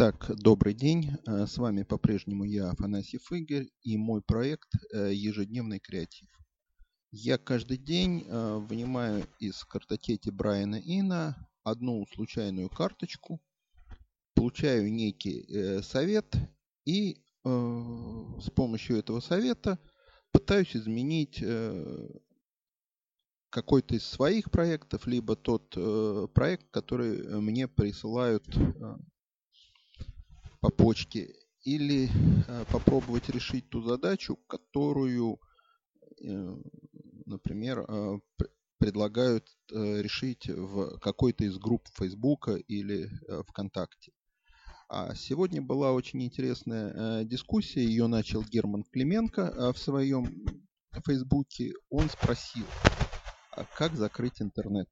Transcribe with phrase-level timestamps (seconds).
[0.00, 1.10] Итак, добрый день.
[1.26, 6.28] Э, с вами по-прежнему я, Афанасьев Игорь, и мой проект э, «Ежедневный креатив».
[7.10, 13.42] Я каждый день э, вынимаю из картотеки Брайана Ина одну случайную карточку,
[14.34, 16.32] получаю некий совет
[16.84, 19.80] и с помощью этого совета
[20.30, 21.42] пытаюсь изменить
[23.50, 25.70] какой-то из своих проектов, либо тот
[26.34, 28.46] проект, который мне присылают
[30.60, 32.08] по почте, или
[32.48, 35.40] э, попробовать решить ту задачу, которую,
[36.20, 36.56] э,
[37.26, 38.18] например, э,
[38.78, 43.10] предлагают решить в какой-то из групп Фейсбука или
[43.48, 44.12] ВКонтакте.
[44.88, 50.32] А сегодня была очень интересная дискуссия, ее начал Герман Клименко в своем
[51.04, 51.72] Фейсбуке.
[51.90, 52.64] Он спросил,
[53.50, 54.88] а как закрыть интернет?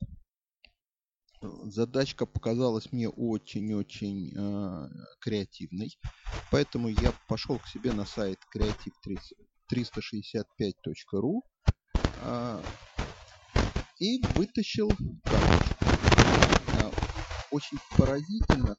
[1.42, 4.88] Задачка показалась мне очень-очень э,
[5.20, 5.98] креативной,
[6.50, 11.40] поэтому я пошел к себе на сайт creative365.ru
[12.16, 12.62] э,
[13.98, 14.90] и вытащил
[15.28, 15.84] карточку.
[16.72, 16.90] Э,
[17.50, 18.76] очень поразительно,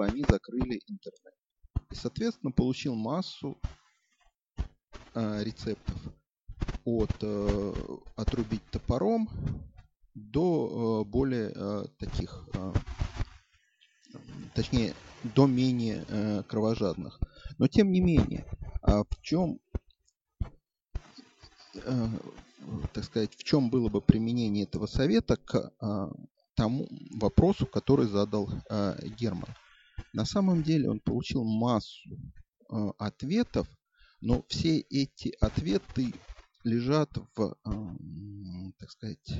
[0.00, 1.34] как бы они закрыли интернет.
[1.90, 3.58] И, соответственно, получил массу
[5.14, 5.96] э, рецептов
[6.84, 7.74] от э,
[8.16, 9.28] отрубить топором
[10.14, 12.72] до э, более э, таких, э,
[14.54, 17.18] точнее, до менее э, кровожадных.
[17.58, 18.46] Но тем не менее,
[18.82, 19.60] а в чем
[21.74, 22.08] э,
[22.92, 26.12] так сказать, в чем было бы применение этого совета к а,
[26.54, 29.48] тому вопросу, который задал а, Герман.
[30.12, 32.10] На самом деле он получил массу
[32.68, 33.66] а, ответов,
[34.20, 36.12] но все эти ответы
[36.64, 37.56] лежат в,
[38.78, 39.32] так сказать,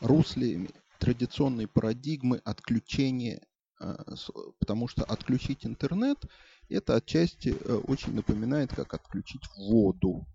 [0.00, 0.68] русле
[1.00, 3.44] традиционной парадигмы отключения,
[4.60, 6.24] потому что отключить интернет
[6.68, 10.26] это отчасти э, очень напоминает, как отключить воду.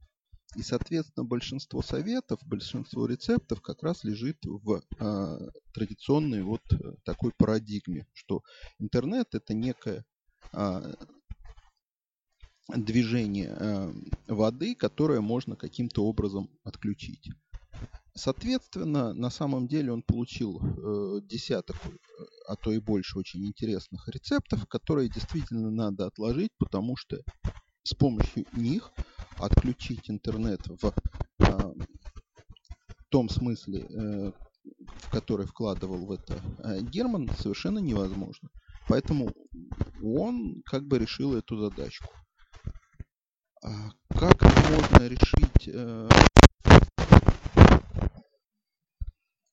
[0.56, 7.32] И, соответственно, большинство советов, большинство рецептов как раз лежит в э, традиционной вот э, такой
[7.38, 8.42] парадигме, что
[8.78, 10.04] интернет это некое
[10.54, 10.94] э,
[12.68, 13.94] движение э,
[14.28, 17.30] воды, которое можно каким-то образом отключить.
[18.14, 21.78] Соответственно, на самом деле он получил э, десяток,
[22.46, 27.22] а то и больше очень интересных рецептов, которые действительно надо отложить, потому что
[27.84, 28.92] с помощью них
[29.38, 30.94] отключить интернет в
[31.40, 31.74] а,
[33.12, 34.32] том смысле, э,
[34.64, 38.50] в который вкладывал в это э, Герман, совершенно невозможно.
[38.88, 39.32] Поэтому
[40.02, 42.14] он как бы решил эту задачку.
[43.64, 46.10] А как можно решить э,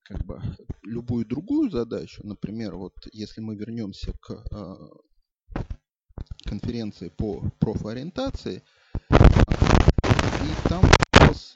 [0.05, 0.41] как бы
[0.83, 4.43] любую другую задачу, например, вот если мы вернемся к
[6.45, 8.63] конференции по профориентации,
[10.43, 10.83] и там
[11.13, 11.55] вопрос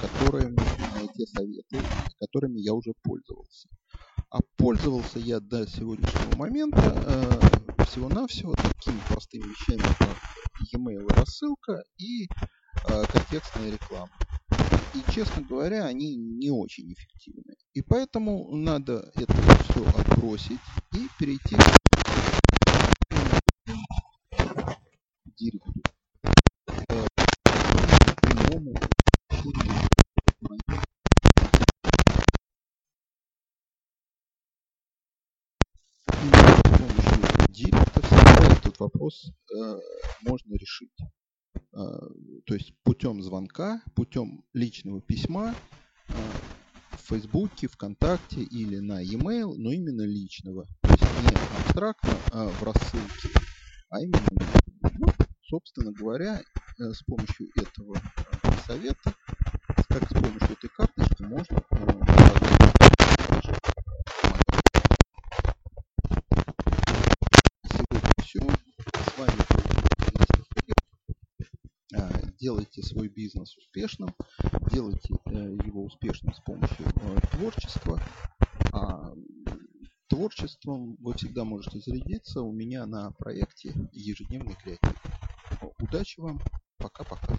[0.00, 0.54] которые,
[1.14, 1.78] те советы,
[2.20, 3.68] которыми я уже пользовался.
[4.30, 10.16] А пользовался я до сегодняшнего момента э, всего-навсего такими простыми вещами, как
[10.74, 14.10] e-mail рассылка и э, контекстная реклама.
[14.94, 17.54] И, честно говоря, они не очень эффективны.
[17.72, 19.32] И поэтому надо это
[19.62, 20.60] все отбросить
[20.92, 21.62] и перейти к
[25.38, 25.82] директу.
[37.48, 39.78] Директа всегда этот вопрос э,
[40.22, 40.92] можно решить.
[41.72, 41.78] Э,
[42.44, 45.54] то есть путем звонка, путем личного письма
[46.08, 46.12] э,
[46.96, 50.66] в Фейсбуке, ВКонтакте или на e-mail, но именно личного.
[50.82, 53.28] То есть не абстрактно а в рассылке,
[53.90, 54.28] а именно
[54.98, 55.06] ну,
[55.42, 59.14] собственно говоря, э, с помощью этого э, совета,
[72.42, 74.14] делайте свой бизнес успешным,
[74.72, 75.14] делайте
[75.64, 76.84] его успешным с помощью
[77.30, 78.02] творчества.
[78.72, 79.12] А
[80.08, 85.00] творчеством вы всегда можете зарядиться у меня на проекте ежедневный креатив.
[85.78, 86.40] Удачи вам.
[86.78, 87.38] Пока-пока.